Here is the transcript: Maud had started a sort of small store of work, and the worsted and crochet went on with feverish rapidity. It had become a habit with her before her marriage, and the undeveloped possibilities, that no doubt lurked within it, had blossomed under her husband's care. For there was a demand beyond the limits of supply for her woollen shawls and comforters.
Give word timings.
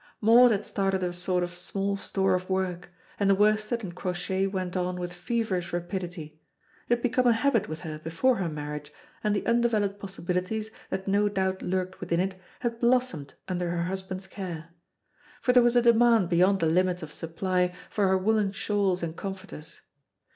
Maud 0.19 0.49
had 0.49 0.65
started 0.65 1.03
a 1.03 1.13
sort 1.13 1.43
of 1.43 1.53
small 1.53 1.95
store 1.95 2.33
of 2.33 2.49
work, 2.49 2.91
and 3.19 3.29
the 3.29 3.35
worsted 3.35 3.83
and 3.83 3.93
crochet 3.93 4.47
went 4.47 4.75
on 4.75 4.95
with 4.99 5.13
feverish 5.13 5.71
rapidity. 5.71 6.41
It 6.89 6.95
had 6.95 7.01
become 7.03 7.27
a 7.27 7.33
habit 7.33 7.69
with 7.69 7.81
her 7.81 7.99
before 7.99 8.37
her 8.37 8.49
marriage, 8.49 8.91
and 9.23 9.35
the 9.35 9.45
undeveloped 9.45 9.99
possibilities, 9.99 10.71
that 10.89 11.07
no 11.07 11.29
doubt 11.29 11.61
lurked 11.61 11.99
within 11.99 12.19
it, 12.19 12.41
had 12.61 12.79
blossomed 12.79 13.35
under 13.47 13.69
her 13.69 13.83
husband's 13.83 14.25
care. 14.25 14.69
For 15.39 15.53
there 15.53 15.61
was 15.61 15.75
a 15.75 15.83
demand 15.83 16.29
beyond 16.29 16.61
the 16.61 16.65
limits 16.65 17.03
of 17.03 17.13
supply 17.13 17.71
for 17.91 18.07
her 18.07 18.17
woollen 18.17 18.53
shawls 18.53 19.03
and 19.03 19.15
comforters. 19.15 19.81